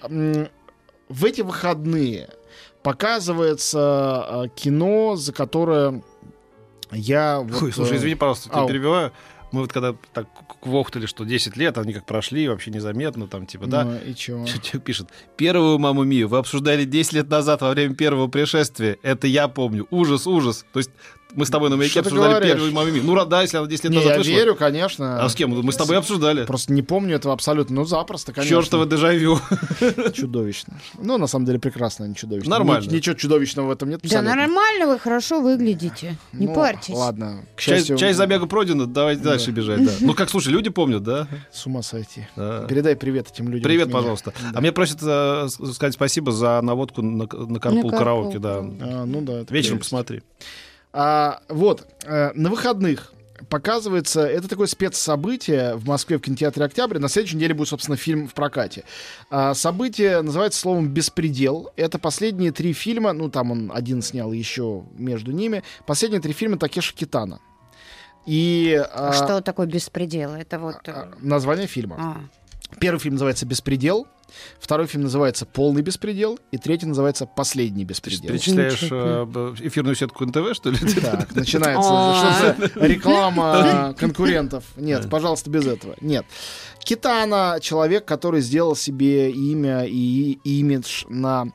[1.09, 2.29] в эти выходные
[2.83, 6.03] показывается а, кино, за которое
[6.93, 7.41] я...
[7.41, 8.69] вот, Ой, слушай, э, извини, пожалуйста, тебя ау.
[8.69, 9.13] перебиваю.
[9.51, 10.29] Мы вот когда так
[10.61, 13.85] квохтали, что 10 лет, они как прошли, вообще незаметно, там, типа, да.
[13.85, 14.45] ну, и чё?
[14.45, 18.99] Человек пишет, первую «Маму Мию» вы обсуждали 10 лет назад во время первого пришествия.
[19.03, 19.87] Это я помню.
[19.91, 20.67] Ужас, ужас.
[20.73, 20.91] То есть
[21.35, 23.05] мы с тобой на маяке Что обсуждали «Маму Мию».
[23.05, 24.31] Ну, да, если она 10 лет Не, назад я вышла.
[24.31, 25.23] верю, конечно.
[25.23, 25.51] А с кем?
[25.51, 26.45] Мы с тобой обсуждали.
[26.47, 27.77] Просто не помню этого абсолютно.
[27.77, 28.57] Ну, запросто, конечно.
[28.63, 29.39] Чертово дежавю.
[30.13, 30.75] Чудовищно.
[30.99, 32.51] Ну, на самом деле, прекрасно, не чудовищно.
[32.51, 32.89] Нормально.
[32.89, 34.01] Ни- ничего чудовищного в этом нет.
[34.03, 36.17] Да нормально вы хорошо выглядите.
[36.33, 36.95] Не Ну, парьтесь.
[36.95, 37.45] Ладно.
[37.57, 39.31] К Часть, счастью, часть забега пройдена, давайте Да.
[39.31, 39.85] дальше бежать.
[39.85, 39.93] Да.
[40.01, 41.29] Ну, как, слушай, люди помнят, да?
[41.53, 42.27] С ума сойти.
[42.37, 42.65] Да.
[42.67, 43.65] Передай привет этим людям.
[43.65, 44.33] Привет, пожалуйста.
[44.43, 44.53] Да.
[44.55, 48.59] А мне просят э, сказать спасибо за наводку на, на карпул караоке, да.
[48.59, 49.41] А, ну да.
[49.41, 49.91] это Вечером прелесть.
[49.91, 50.23] посмотри.
[50.93, 53.13] А, вот, э, на выходных
[53.49, 56.99] показывается, это такое спецсобытие в Москве в кинотеатре «Октябрь».
[56.99, 58.85] На следующей неделе будет, собственно, фильм в прокате.
[59.31, 61.71] А, событие называется словом «Беспредел».
[61.77, 65.63] Это последние три фильма, ну, там он один снял еще между ними.
[65.87, 67.41] Последние три фильма Такеши Китана.
[68.27, 70.35] И а, Что такое беспредел?
[70.35, 70.87] Это вот...
[70.87, 71.97] э, а, название фильма.
[71.99, 72.21] а.
[72.81, 74.07] Первый фильм называется «Беспредел»,
[74.61, 78.31] второй фильм называется «Полный беспредел», и третий называется «Последний Ты беспредел».
[78.31, 79.55] перечисляешь Замечательно.
[79.61, 80.79] э, эфирную сетку НТВ, что ли?
[81.01, 82.57] Так, начинается А.
[82.77, 84.65] реклама конкурентов.
[84.77, 85.97] Нет, пожалуйста, без этого.
[86.01, 86.27] Нет.
[86.81, 91.47] Китана человек, который сделал себе имя и имидж на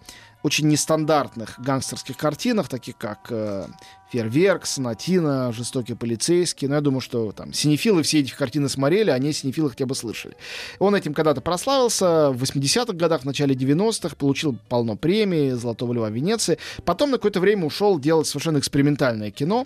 [0.43, 3.65] очень нестандартных гангстерских картинах, таких как э,
[4.11, 6.67] «Фейерверк», «Сонатина», «Жестокий полицейский».
[6.67, 9.95] Но я думаю, что там синефилы все эти картины смотрели, а не синефилы хотя бы
[9.95, 10.35] слышали.
[10.79, 16.09] Он этим когда-то прославился в 80-х годах, в начале 90-х, получил полно премий, «Золотого льва»
[16.09, 16.59] Венеции.
[16.83, 19.65] Потом на какое-то время ушел делать совершенно экспериментальное кино.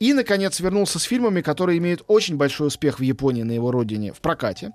[0.00, 4.12] И, наконец, вернулся с фильмами, которые имеют очень большой успех в Японии, на его родине,
[4.12, 4.72] в прокате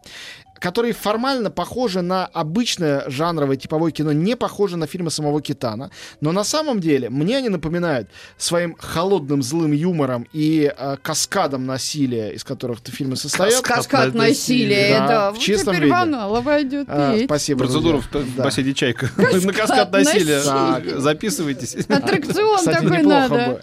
[0.62, 5.90] которые формально похожи на обычное жанровое типовое кино, не похожи на фильмы самого Китана.
[6.22, 12.30] Но на самом деле мне они напоминают своим холодным злым юмором и э, каскадом насилия,
[12.30, 13.62] из которых фильмы состоят.
[13.62, 14.30] Каскад насилия.
[14.30, 15.32] насилия, Да, да.
[15.32, 16.42] в Вот чистом теперь виде.
[16.52, 17.26] Пойдет А, петь.
[17.26, 17.60] спасибо.
[17.60, 18.44] Процедуру в, Да.
[18.44, 19.10] бассейне «Чайка».
[19.18, 20.44] На каскад насилия.
[20.44, 21.00] насилия.
[21.00, 21.76] Записывайтесь.
[21.90, 23.52] Аттракцион Кстати, такой неплохо надо.
[23.52, 23.62] бы.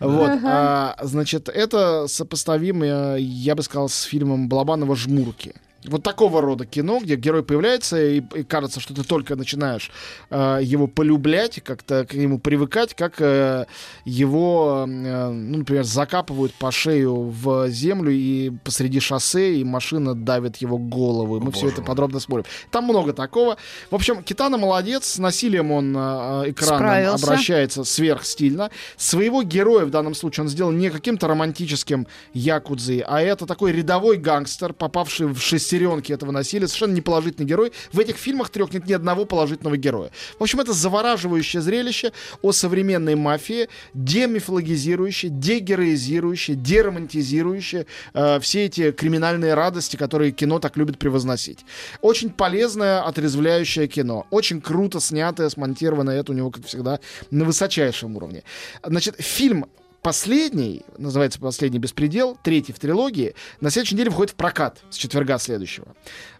[0.00, 0.40] Вот, Ага.
[0.44, 5.54] а, значит, это сопоставимо, я бы сказал, с фильмом Балабанова «Жмурки».
[5.86, 9.90] Вот такого рода кино, где герой появляется, и, и кажется, что ты только начинаешь
[10.28, 13.64] э, его полюблять, как-то к нему привыкать, как э,
[14.04, 20.58] его, э, ну, например, закапывают по шею в землю и посреди шоссе, и машина давит
[20.58, 21.38] его голову.
[21.38, 22.44] И мы все это подробно смотрим.
[22.70, 23.56] Там много такого.
[23.90, 27.24] В общем, Китана молодец, с насилием он э, экраном Справился.
[27.24, 28.70] обращается сверхстильно.
[28.98, 34.18] Своего героя в данном случае он сделал не каким-то романтическим якудзой, а это такой рядовой
[34.18, 35.38] гангстер, попавший в
[35.70, 37.72] шестеренки этого насилия, совершенно неположительный герой.
[37.92, 40.10] В этих фильмах трех нет ни одного положительного героя.
[40.38, 49.54] В общем, это завораживающее зрелище о современной мафии, демифологизирующее, дегероизирующее, деромантизирующее э, все эти криминальные
[49.54, 51.60] радости, которые кино так любит превозносить.
[52.00, 54.26] Очень полезное, отрезвляющее кино.
[54.30, 56.20] Очень круто снятое, смонтированное.
[56.20, 58.42] Это у него, как всегда, на высочайшем уровне.
[58.82, 59.66] Значит, фильм
[60.02, 65.38] последний, называется «Последний беспредел», третий в трилогии, на следующей неделе выходит в прокат с четверга
[65.38, 65.88] следующего.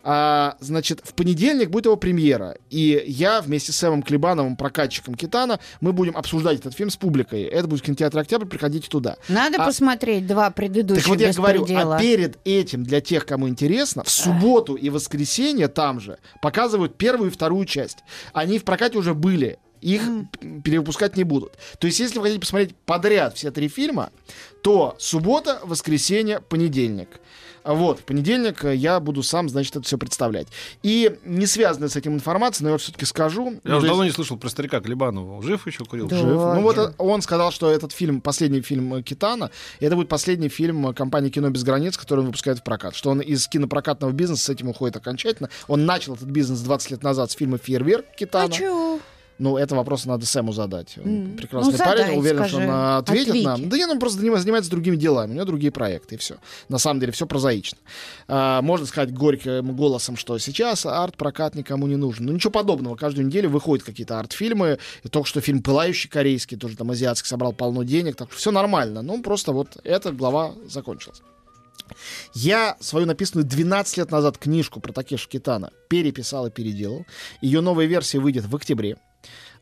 [0.02, 5.60] А, значит, в понедельник будет его премьера, и я вместе с Сэмом Клебановым, прокатчиком Китана,
[5.80, 7.42] мы будем обсуждать этот фильм с публикой.
[7.42, 9.16] Это будет в кинотеатре «Октябрь», приходите туда.
[9.28, 13.48] Надо А- посмотреть два предыдущих Так вот я говорю, а перед этим, для тех, кому
[13.48, 17.98] интересно, в субботу и воскресенье там же показывают первую и вторую часть.
[18.32, 19.58] Они в прокате уже были.
[19.80, 20.02] Их
[20.64, 21.56] перевыпускать не будут.
[21.78, 24.10] То есть, если вы хотите посмотреть подряд все три фильма,
[24.62, 27.08] то суббота, воскресенье, понедельник.
[27.62, 30.46] Вот, в понедельник э, я буду сам, значит, это все представлять.
[30.82, 33.60] И не связанная с этим информацией, но я все-таки скажу.
[33.64, 35.42] Я уже давно есть- не слышал про старика Клебанова.
[35.42, 36.08] Жив еще курил?
[36.08, 36.16] Да.
[36.16, 36.26] Жив.
[36.26, 36.86] Ну вот жив.
[36.88, 40.94] э, он сказал, что этот фильм, последний фильм э, Китана, и это будет последний фильм
[40.94, 42.94] компании «Кино без границ», который он выпускает в прокат.
[42.94, 45.50] Что он из кинопрокатного бизнеса с этим уходит окончательно.
[45.68, 48.54] Он начал этот бизнес 20 лет назад с фильма «Фейерверк» Китана.
[48.58, 48.98] А?
[49.40, 50.96] Ну, это вопрос надо Сэму задать.
[51.02, 51.36] Он М.
[51.36, 52.50] прекрасный Ну, парень, задай, уверен, скажи.
[52.50, 53.52] что он а, ответит нам.
[53.54, 53.70] Ответит.
[53.70, 55.32] Да нет, он просто заним- занимается другими делами.
[55.32, 56.36] У него другие проекты, и все.
[56.68, 57.78] На самом деле, все прозаично.
[58.28, 62.26] А, можно сказать горьким голосом, что сейчас арт-прокат никому не нужен.
[62.26, 62.96] Ну, ничего подобного.
[62.96, 64.78] Каждую неделю выходят какие-то арт-фильмы.
[65.04, 68.16] И только что фильм «Пылающий» корейский, тоже там азиатский, собрал полно денег.
[68.16, 69.02] Так что все нормально.
[69.02, 71.22] Ну, просто вот эта глава закончилась.
[72.34, 77.06] Я свою написанную 12 лет назад книжку про Такеши Китана переписал и переделал.
[77.40, 78.96] Ее новая версия выйдет в октябре.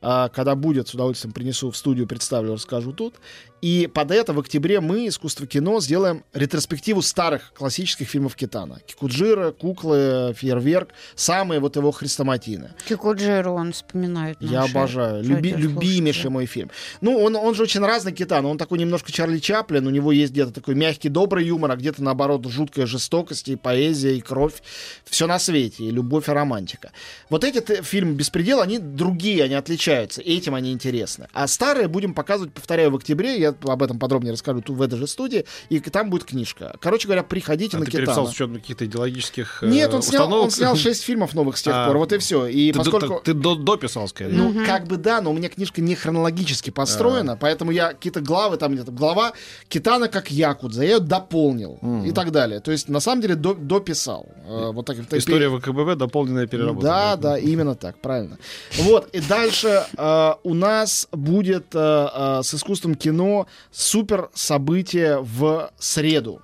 [0.00, 3.16] А, Когда будет, с удовольствием принесу в студию, представлю, расскажу тут.
[3.60, 8.80] И под это в октябре мы, искусство кино, сделаем ретроспективу старых классических фильмов Китана.
[8.86, 12.74] Кикуджира, Куклы, Фейерверк, самые вот его хрестоматийные.
[12.88, 14.36] Кикуджиру он вспоминает.
[14.40, 15.24] Я обожаю.
[15.24, 16.70] Люби- любимейший мой фильм.
[17.00, 18.46] Ну, он, он же очень разный Китан.
[18.46, 19.86] Он такой немножко Чарли Чаплин.
[19.86, 24.16] У него есть где-то такой мягкий, добрый юмор, а где-то, наоборот, жуткая жестокость и поэзия,
[24.16, 24.62] и кровь.
[25.04, 25.84] Все на свете.
[25.84, 26.92] И любовь, и романтика.
[27.28, 30.22] Вот эти фильмы «Беспредел», они другие, они отличаются.
[30.22, 31.26] Этим они интересны.
[31.32, 33.38] А старые будем показывать, повторяю, в октябре.
[33.38, 35.44] Я об этом подробнее расскажу тут в этой же студии.
[35.68, 36.76] И там будет книжка.
[36.80, 38.28] Короче говоря, приходите А на ты переписал Китана.
[38.28, 41.74] с учетом каких-то идеологических э, Нет, он снял, он снял 6 фильмов новых с тех
[41.74, 41.86] А.
[41.86, 41.98] пор.
[41.98, 42.46] Вот и все.
[42.46, 43.20] И Ты, поскольку...
[43.24, 44.32] ты до- дописал, скорее.
[44.34, 48.56] Ну, как бы да, но у меня книжка не хронологически построена, поэтому я какие-то главы,
[48.56, 49.32] там где-то глава
[49.68, 52.60] Китана как Якудза, я ее дополнил и так далее.
[52.60, 54.26] То есть, на самом деле, до- дописал.
[54.46, 56.86] Э, вот так, История ВКБ дополненная переработка.
[56.86, 58.38] да, да, именно так, правильно.
[58.78, 63.37] Вот, и дальше э, у нас будет э, э, с искусством кино
[63.70, 66.42] супер событие в среду.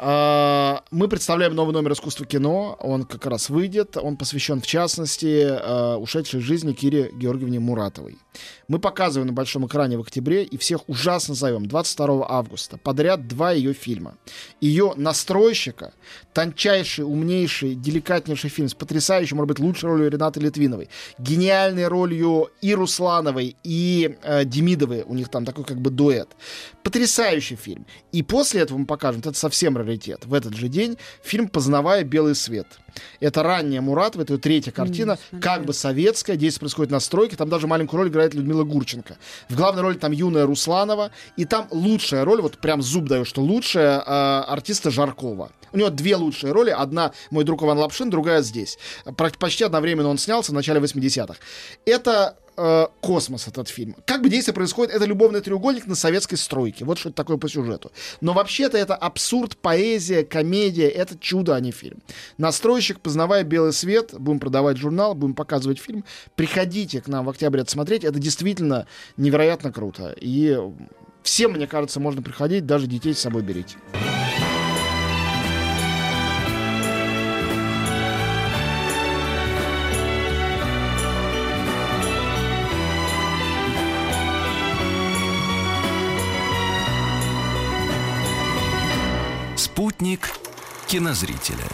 [0.00, 2.76] Э, Мы представляем новый номер искусства кино.
[2.80, 3.96] Он как раз выйдет.
[3.96, 8.18] Он посвящен, в частности, э, ушедшей из жизни Кире Георгиевне Муратовой.
[8.70, 12.78] Мы показываем на большом экране в октябре и всех ужасно зовем 22 августа.
[12.78, 14.16] Подряд два ее фильма.
[14.60, 15.92] Ее настройщика,
[16.32, 22.72] тончайший, умнейший, деликатнейший фильм с потрясающей, может быть, лучшей ролью Ренаты Литвиновой, гениальной ролью и
[22.72, 25.02] Руслановой, и э, Демидовой.
[25.02, 26.28] У них там такой как бы дуэт.
[26.84, 27.86] Потрясающий фильм.
[28.12, 32.36] И после этого мы покажем, это совсем раритет, в этот же день фильм «Познавая белый
[32.36, 32.68] свет».
[33.20, 35.42] Это ранняя Муратова, это ее третья картина, смотрела.
[35.42, 39.16] как бы советская, действие происходит на стройке, там даже маленькую роль играет Людмила Гурченко.
[39.48, 43.40] В главной роли там юная Русланова, и там лучшая роль, вот прям зуб даю, что
[43.42, 44.02] лучшая, э,
[44.48, 45.50] артиста Жаркова.
[45.72, 48.78] У него две лучшие роли, одна мой друг Иван Лапшин, другая здесь.
[49.16, 51.38] Про- почти одновременно он снялся в начале 80-х.
[51.84, 53.96] Это э, космос этот фильм.
[54.04, 56.84] Как бы действие происходит, это любовный треугольник на советской стройке.
[56.84, 57.90] Вот что это такое по сюжету.
[58.20, 61.98] Но вообще-то это абсурд, поэзия, комедия, это чудо, а не фильм.
[62.38, 66.04] Настройщик, познавая белый свет, будем продавать журнал, будем показывать фильм.
[66.36, 70.14] Приходите к нам в октябре это смотреть, это действительно невероятно круто.
[70.20, 70.58] И
[71.22, 73.76] всем, мне кажется, можно приходить, даже детей с собой берите.
[90.10, 90.32] Спутник
[90.88, 91.64] кинозрителя.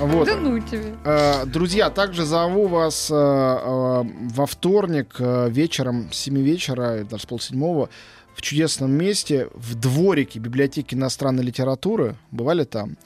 [0.00, 0.26] Вот.
[0.26, 0.94] Да ну тебе.
[1.04, 7.24] Э, Друзья, также зову вас э, э, во вторник э, вечером, с 7 вечера, даже
[7.24, 7.88] с полседьмого,
[8.34, 12.16] в чудесном месте, в дворике библиотеки иностранной литературы.
[12.30, 12.96] Бывали там?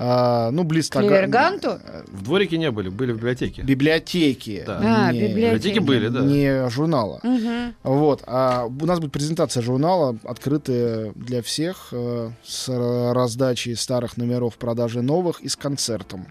[0.00, 1.78] А, ну, близ Тага- Клеверганту?
[2.06, 3.62] В дворике не были, были в библиотеке.
[3.62, 4.62] Библиотеки.
[4.64, 4.78] Да.
[4.80, 5.44] А, не- библиотеки.
[5.44, 6.20] Библиотеки были, да.
[6.20, 7.18] Не журнала.
[7.24, 7.74] Мгм.
[7.82, 8.22] Вот.
[8.26, 14.56] А у нас будет презентация журнала, открытая для всех, э, с э, раздачей старых номеров,
[14.56, 16.28] продажей новых и с концертом.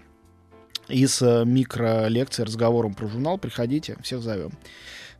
[0.88, 3.36] И с э, микролекцией, разговором про журнал.
[3.36, 4.52] Приходите, всех зовем.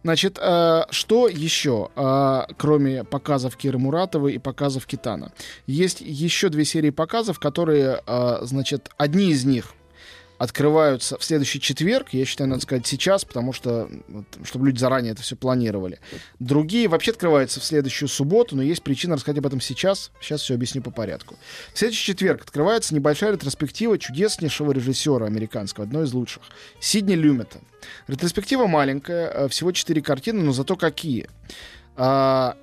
[0.08, 5.32] Значит, э, что еще, э, кроме показов Киры Муратовой и показов Китана?
[5.66, 9.74] Есть еще две серии показов, которые, э, значит, одни из них
[10.38, 12.08] открываются в следующий четверг.
[12.12, 13.90] Я считаю, надо сказать сейчас, потому что,
[14.44, 15.98] чтобы люди заранее это все планировали.
[16.38, 20.12] Другие вообще открываются в следующую субботу, но есть причина рассказать об этом сейчас.
[20.20, 21.36] Сейчас все объясню по порядку.
[21.74, 26.42] В следующий четверг открывается небольшая ретроспектива чудеснейшего режиссера американского, одной из лучших,
[26.80, 27.58] Сидни Люмета.
[28.06, 31.28] Ретроспектива маленькая, э, всего четыре картины, но зато какие.
[31.96, 32.56] А,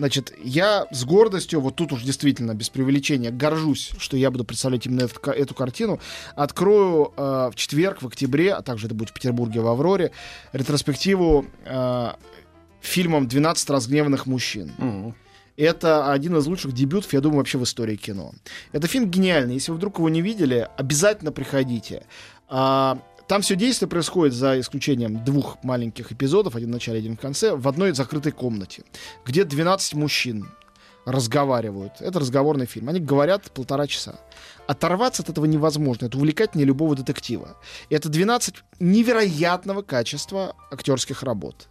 [0.00, 4.86] Значит, я с гордостью, вот тут уж действительно без преувеличения, горжусь, что я буду представлять
[4.86, 6.00] именно эту, эту картину.
[6.34, 10.12] Открою э, в четверг, в октябре, а также это будет в Петербурге в Авроре,
[10.54, 12.12] ретроспективу э,
[12.80, 14.72] фильмом «12 разгневанных мужчин».
[14.78, 15.14] Мгм.
[15.58, 18.32] Это один из лучших дебютов, я думаю, вообще в истории кино.
[18.72, 19.52] Это фильм гениальный.
[19.52, 22.04] Если вы вдруг его не видели, обязательно приходите.
[22.48, 22.98] А,
[23.30, 27.54] там все действие происходит, за исключением двух маленьких эпизодов, один в начале, один в конце,
[27.54, 28.82] в одной закрытой комнате,
[29.24, 30.48] где 12 мужчин
[31.06, 31.92] разговаривают.
[32.00, 32.88] Это разговорный фильм.
[32.88, 34.18] Они говорят полтора часа.
[34.66, 36.06] Оторваться от этого невозможно.
[36.06, 37.56] Это увлекательнее любого детектива.
[37.88, 41.68] Это 12 невероятного качества актерских работ.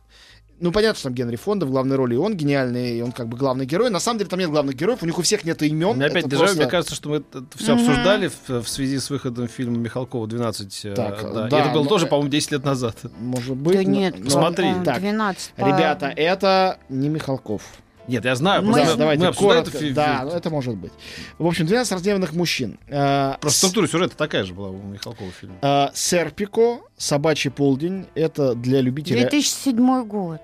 [0.62, 3.28] Ну, понятно, что там Генри Фонда в главной роли, и он гениальный, и он как
[3.30, 3.90] бы главный герой.
[3.90, 5.96] На самом деле там нет главных героев, у них у всех нет имен.
[5.96, 7.82] Меня опять дежавю, просто- мне кажется, что мы это все Мгм.
[7.90, 10.86] обсуждали в, в связи с выходом фильма Михалкова 12.
[10.86, 11.48] э, Так, да.
[11.48, 12.98] И да, это было ну, тоже, по-моему, 10 лет назад.
[13.20, 13.78] Может быть.
[13.78, 14.64] Да но- нет, но- посмотри.
[14.66, 17.62] по-моему, Так, 12 по- Ребята, это не Михалков.
[18.10, 19.78] Нет, я знаю, Мы- просто Да, давайте мы коротко.
[19.78, 20.92] это Да, это может быть.
[21.38, 22.80] В общем, 12 раздеванных мужчин.
[22.88, 25.56] Э, Просто с- структура сюжета такая же была у Михалкова фильма.
[25.62, 28.08] э, Серпико, собачий полдень.
[28.16, 29.22] Это для любителей...
[29.22, 30.42] 2007 год.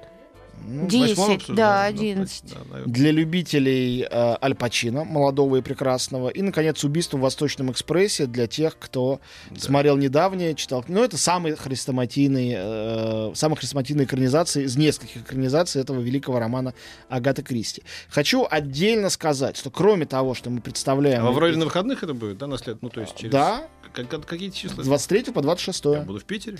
[0.67, 2.43] Ну, 10, Восьмом да, обсуждали, 11.
[2.49, 2.93] да, наверное.
[2.93, 6.29] для любителей э, Аль Пачино, молодого и прекрасного.
[6.29, 9.19] И, наконец, убийство в Восточном экспрессе для тех, кто
[9.51, 9.59] Да.
[9.59, 10.83] смотрел недавнее, читал.
[10.87, 16.73] Ну, это самый хрестоматийный, э, самая хрестоматийная экранизация из нескольких экранизаций этого великого романа
[17.09, 17.83] Агаты Кристи.
[18.09, 21.21] Хочу отдельно сказать, что кроме того, что мы представляем...
[21.21, 22.81] А в Авроре на выходных это будет, да, на след?
[22.81, 23.31] Ну, то есть через...
[23.31, 24.83] Да, Как- как- какие числа?
[24.83, 25.85] с 23 по 26.
[25.85, 26.57] Я буду в Питере.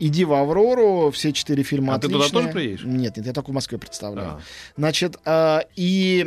[0.00, 2.28] Иди в Аврору, все четыре фильма А ты отличные.
[2.28, 2.84] туда тоже приедешь?
[2.84, 4.28] Нет, нет, я только в Москве представляю.
[4.30, 4.40] А.
[4.76, 6.26] Значит, э, и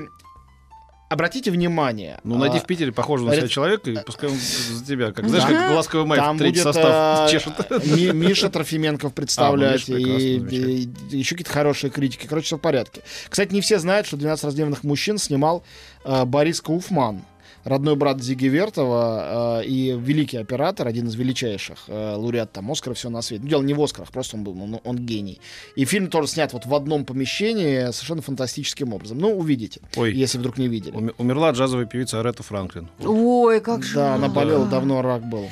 [1.10, 2.20] обратите внимание.
[2.24, 5.28] Ну, найди а, в Питере похожего на себя человека, и пускай он за тебя, как,
[5.30, 7.54] знаешь, как ласковый май Там третий будет состав э, чешет.
[7.86, 10.04] Ми- Миша Трофименков представлять, А, ну, и,
[10.38, 12.26] и- и еще какие-то хорошие критики.
[12.28, 13.02] Короче, все в порядке.
[13.30, 15.64] Кстати, не все знают, что «12 раздеванных мужчин» снимал
[16.04, 17.22] э, Борис Кауфман,
[17.64, 22.94] родной брат Зиги Вертова э, и великий оператор, один из величайших, э, лауреат там Оскара,
[22.94, 23.44] все на свете.
[23.44, 25.40] Ну, дело не в Оскарах, просто он был, он, он гений.
[25.76, 29.18] И фильм тоже снят вот в одном помещении совершенно фантастическим образом.
[29.20, 30.94] Ну, увидите, Ой, если вдруг не видели.
[30.96, 32.90] уми- умерла джазовая певица Арета Франклин.
[33.04, 33.96] Ой, как же.
[33.96, 34.72] Да, она болела, Да.
[34.72, 35.48] давно рак был.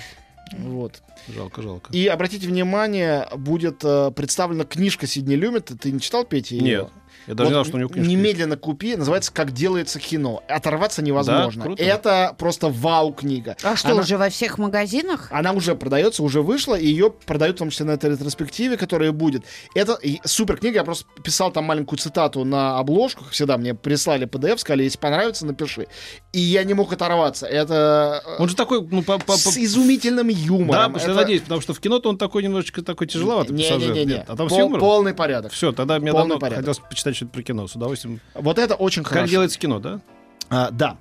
[0.58, 1.02] Вот.
[1.34, 1.93] Жалко, жалко.
[1.93, 5.71] И обратите внимание, будет э, представлена книжка Сидни Люмет.
[5.80, 6.56] Ты не читал, Петя?
[6.56, 6.63] её?
[6.65, 6.89] Нет.
[7.28, 8.18] Я даже не знал, Вот что у него книжка есть.
[8.20, 8.96] Немедленно купи.
[8.96, 10.44] Называется «Как делается кино».
[10.48, 11.62] Оторваться невозможно.
[11.62, 11.66] Да?
[11.68, 11.84] Круто.
[11.84, 13.56] Это просто вау-книга.
[13.64, 15.28] А что, Она- уже во всех магазинах?
[15.32, 19.12] Она уже продается, уже вышла, и ее продают в том числе на этой ретроспективе, которая
[19.12, 19.44] будет.
[19.76, 24.26] Это супер книга, я просто писал там маленькую цитату на обложку, как всегда, мне прислали
[24.28, 25.88] PDF, сказали, если понравится, напиши.
[26.34, 27.46] И я не мог оторваться.
[27.46, 29.18] Это э, Он же такой, ну, по...
[29.20, 30.68] по- с по- изумительным Да, юмором.
[30.94, 33.64] потому что я Это- надеюсь, потому что в кино-то он такой немножечко такой тяжеловатый не,
[33.64, 33.94] пассажир.
[33.94, 34.14] не, не, не.
[34.14, 34.80] Нет, А там с юмором?
[34.80, 35.52] полный порядок.
[35.52, 36.60] Все, тогда мне Полный давно порядок.
[36.66, 37.67] хотелось почитать что-то про кино.
[37.67, 38.19] С удовольствием.
[38.34, 39.21] Вот это очень хорошо.
[39.21, 40.02] Как делается кино, да?
[40.50, 40.97] А, да.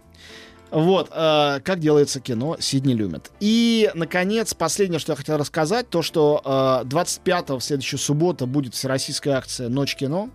[0.70, 3.32] Вот, э, как делается кино, Сидни Люмет.
[3.40, 8.74] И, наконец, последнее, что я хотел рассказать, то, что э, 25 в следующую субботу будет
[8.74, 10.30] всероссийская акция «Ночь кино».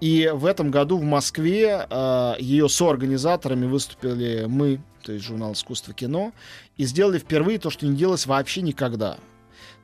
[0.00, 5.92] И в этом году в Москве э, ее соорганизаторами выступили мы, то есть журнал «Искусство
[5.92, 6.32] кино»,
[6.78, 9.18] и сделали впервые то, что не делалось вообще никогда.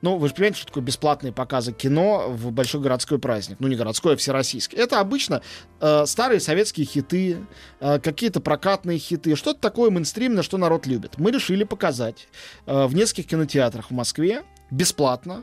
[0.03, 3.57] Ну, вы же понимаете, что такое бесплатные показы кино в большой городской праздник.
[3.61, 4.79] Ну, не городской, а всероссийский.
[4.79, 5.43] Это обычно
[5.81, 7.39] э, старые советские хиты,
[7.81, 11.19] э, какие-то прокатные хиты, что-то такое мейнстримное, что народ любит.
[11.19, 12.29] Мы решили показать
[12.67, 15.43] э, в нескольких кинотеатрах в Москве бесплатно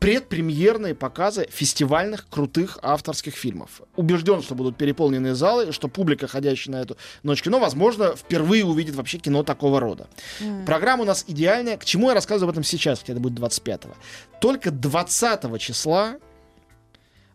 [0.00, 3.82] предпремьерные показы фестивальных крутых авторских фильмов.
[3.96, 8.94] Убежден, что будут переполненные залы, что публика, ходящая на эту ночь кино, возможно, впервые увидит
[8.94, 10.08] вообще кино такого рода.
[10.40, 10.64] М.
[10.64, 11.76] Программа у нас идеальная.
[11.76, 13.94] К чему я рассказываю об этом сейчас, хотя это будет 25-го.
[14.40, 16.16] Только 20 числа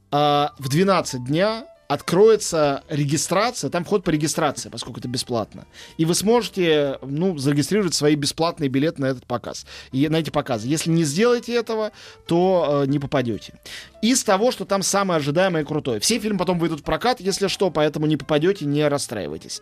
[0.10, 5.66] а, в 12 дня откроется регистрация, там вход по регистрации, поскольку это бесплатно.
[5.98, 10.68] И вы сможете, ну, зарегистрировать свои бесплатные билеты на этот показ, и на эти показы.
[10.68, 11.92] Если не сделаете этого,
[12.28, 13.54] то э, не попадете.
[14.02, 16.00] Из того, что там самое ожидаемое и крутое.
[16.00, 19.62] Все фильмы потом выйдут в прокат, если что, поэтому не попадете, не расстраивайтесь.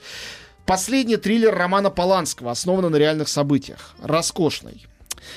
[0.65, 3.95] Последний триллер романа Поланского, основанный на реальных событиях.
[4.01, 4.85] Роскошный.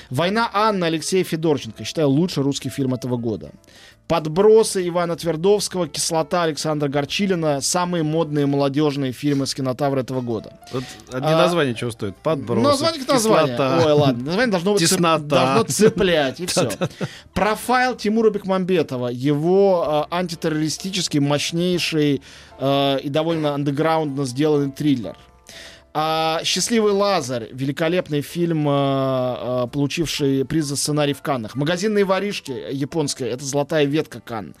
[0.09, 1.83] «Война Анны» Алексея Федорченко.
[1.83, 3.51] Считаю, лучший русский фильм этого года.
[4.07, 7.59] «Подбросы» Ивана Твердовского, «Кислота» Александра Горчилина.
[7.59, 10.53] Самые модные молодежные фильмы с кинотавра этого года.
[10.71, 12.15] Вот одни А, названия чего стоят?
[12.17, 13.53] Подбросы, Ну, название как название.
[13.55, 13.83] кислота.
[13.85, 14.23] Ой, ладно.
[14.25, 16.69] Название должно, быть цеп- должно цеплять, и все.
[17.33, 19.07] Профайл Тимура Бекмамбетова.
[19.09, 22.21] Его э, антитеррористический, мощнейший
[22.59, 25.17] э, и довольно андеграундно сделанный триллер.
[25.99, 31.55] А «Счастливый Лазарь»— великолепный фильм, э, э, получивший приз за сценарий в Каннах.
[31.55, 34.53] «Магазинные воришки» японская— это «Золотая ветка Канн».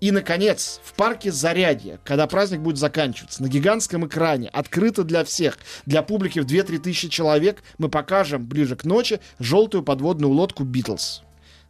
[0.00, 5.58] И, наконец, в парке Зарядье, когда праздник будет заканчиваться, на гигантском экране, открыто для всех,
[5.84, 11.22] для публики в 2-3 тысячи человек, мы покажем ближе к ночи желтую подводную лодку «Битлз».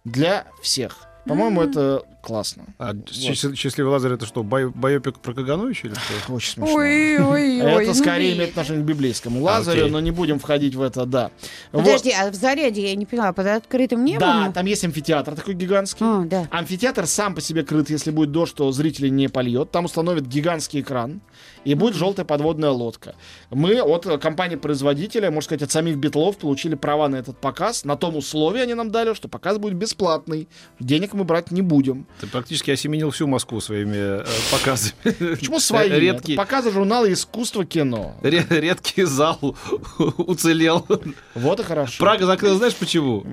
[0.04, 0.98] Для всех.
[1.24, 2.64] По-моему, это классно.
[2.78, 6.32] А «Счаст- «Счастливый Лазарь» это что, бай- байопик про Кагановича или что?
[6.34, 6.74] Очень смешно.
[6.74, 7.82] Ой, ой, ой.
[7.84, 9.90] Это ну скорее ты- имеет отношение к библейскому Лазарю, окей.
[9.92, 11.30] но не будем входить в это, да.
[11.72, 11.84] Вот.
[11.84, 14.20] Подожди, а в Зарядье я не поняла, под открытым небом?
[14.20, 16.04] Да, там есть амфитеатр такой гигантский.
[16.04, 16.46] А.
[16.50, 19.70] Амфитеатр сам по себе крыт, если будет дождь, то зрителей не польет.
[19.70, 21.20] Там установят гигантский экран,
[21.64, 23.14] и будет желтая подводная лодка.
[23.50, 27.84] Мы от компании-производителя, можно сказать, от самих Битлов получили права на этот показ.
[27.84, 30.48] На том условии они нам дали, что показ будет бесплатный.
[30.80, 32.06] Денег мы брать не будем.
[32.20, 34.94] Ты практически осеменил всю Москву своими э, показами.
[35.34, 35.90] Почему свои?
[35.90, 38.14] Редкий, Показы журнала «Искусство кино».
[38.22, 39.56] ре- редкий зал
[39.98, 40.86] уцелел.
[41.34, 41.94] Вот и хорошо.
[41.98, 43.24] Прага закрылась, знаешь почему?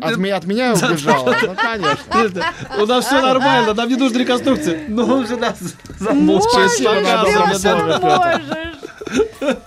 [0.00, 1.36] От, меня, от меня убежала.
[1.42, 2.44] Ну, конечно.
[2.82, 4.84] У нас все нормально, нам не нужны реконструкции.
[4.88, 5.58] Ну, он же нас
[5.98, 6.50] Ты можешь.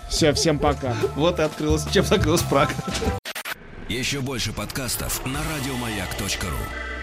[0.09, 0.93] Все, всем пока.
[1.15, 1.85] Вот и открылась.
[1.91, 2.73] Чем закрылась Прага?
[3.87, 6.96] Еще больше подкастов на радиомаяк.ру.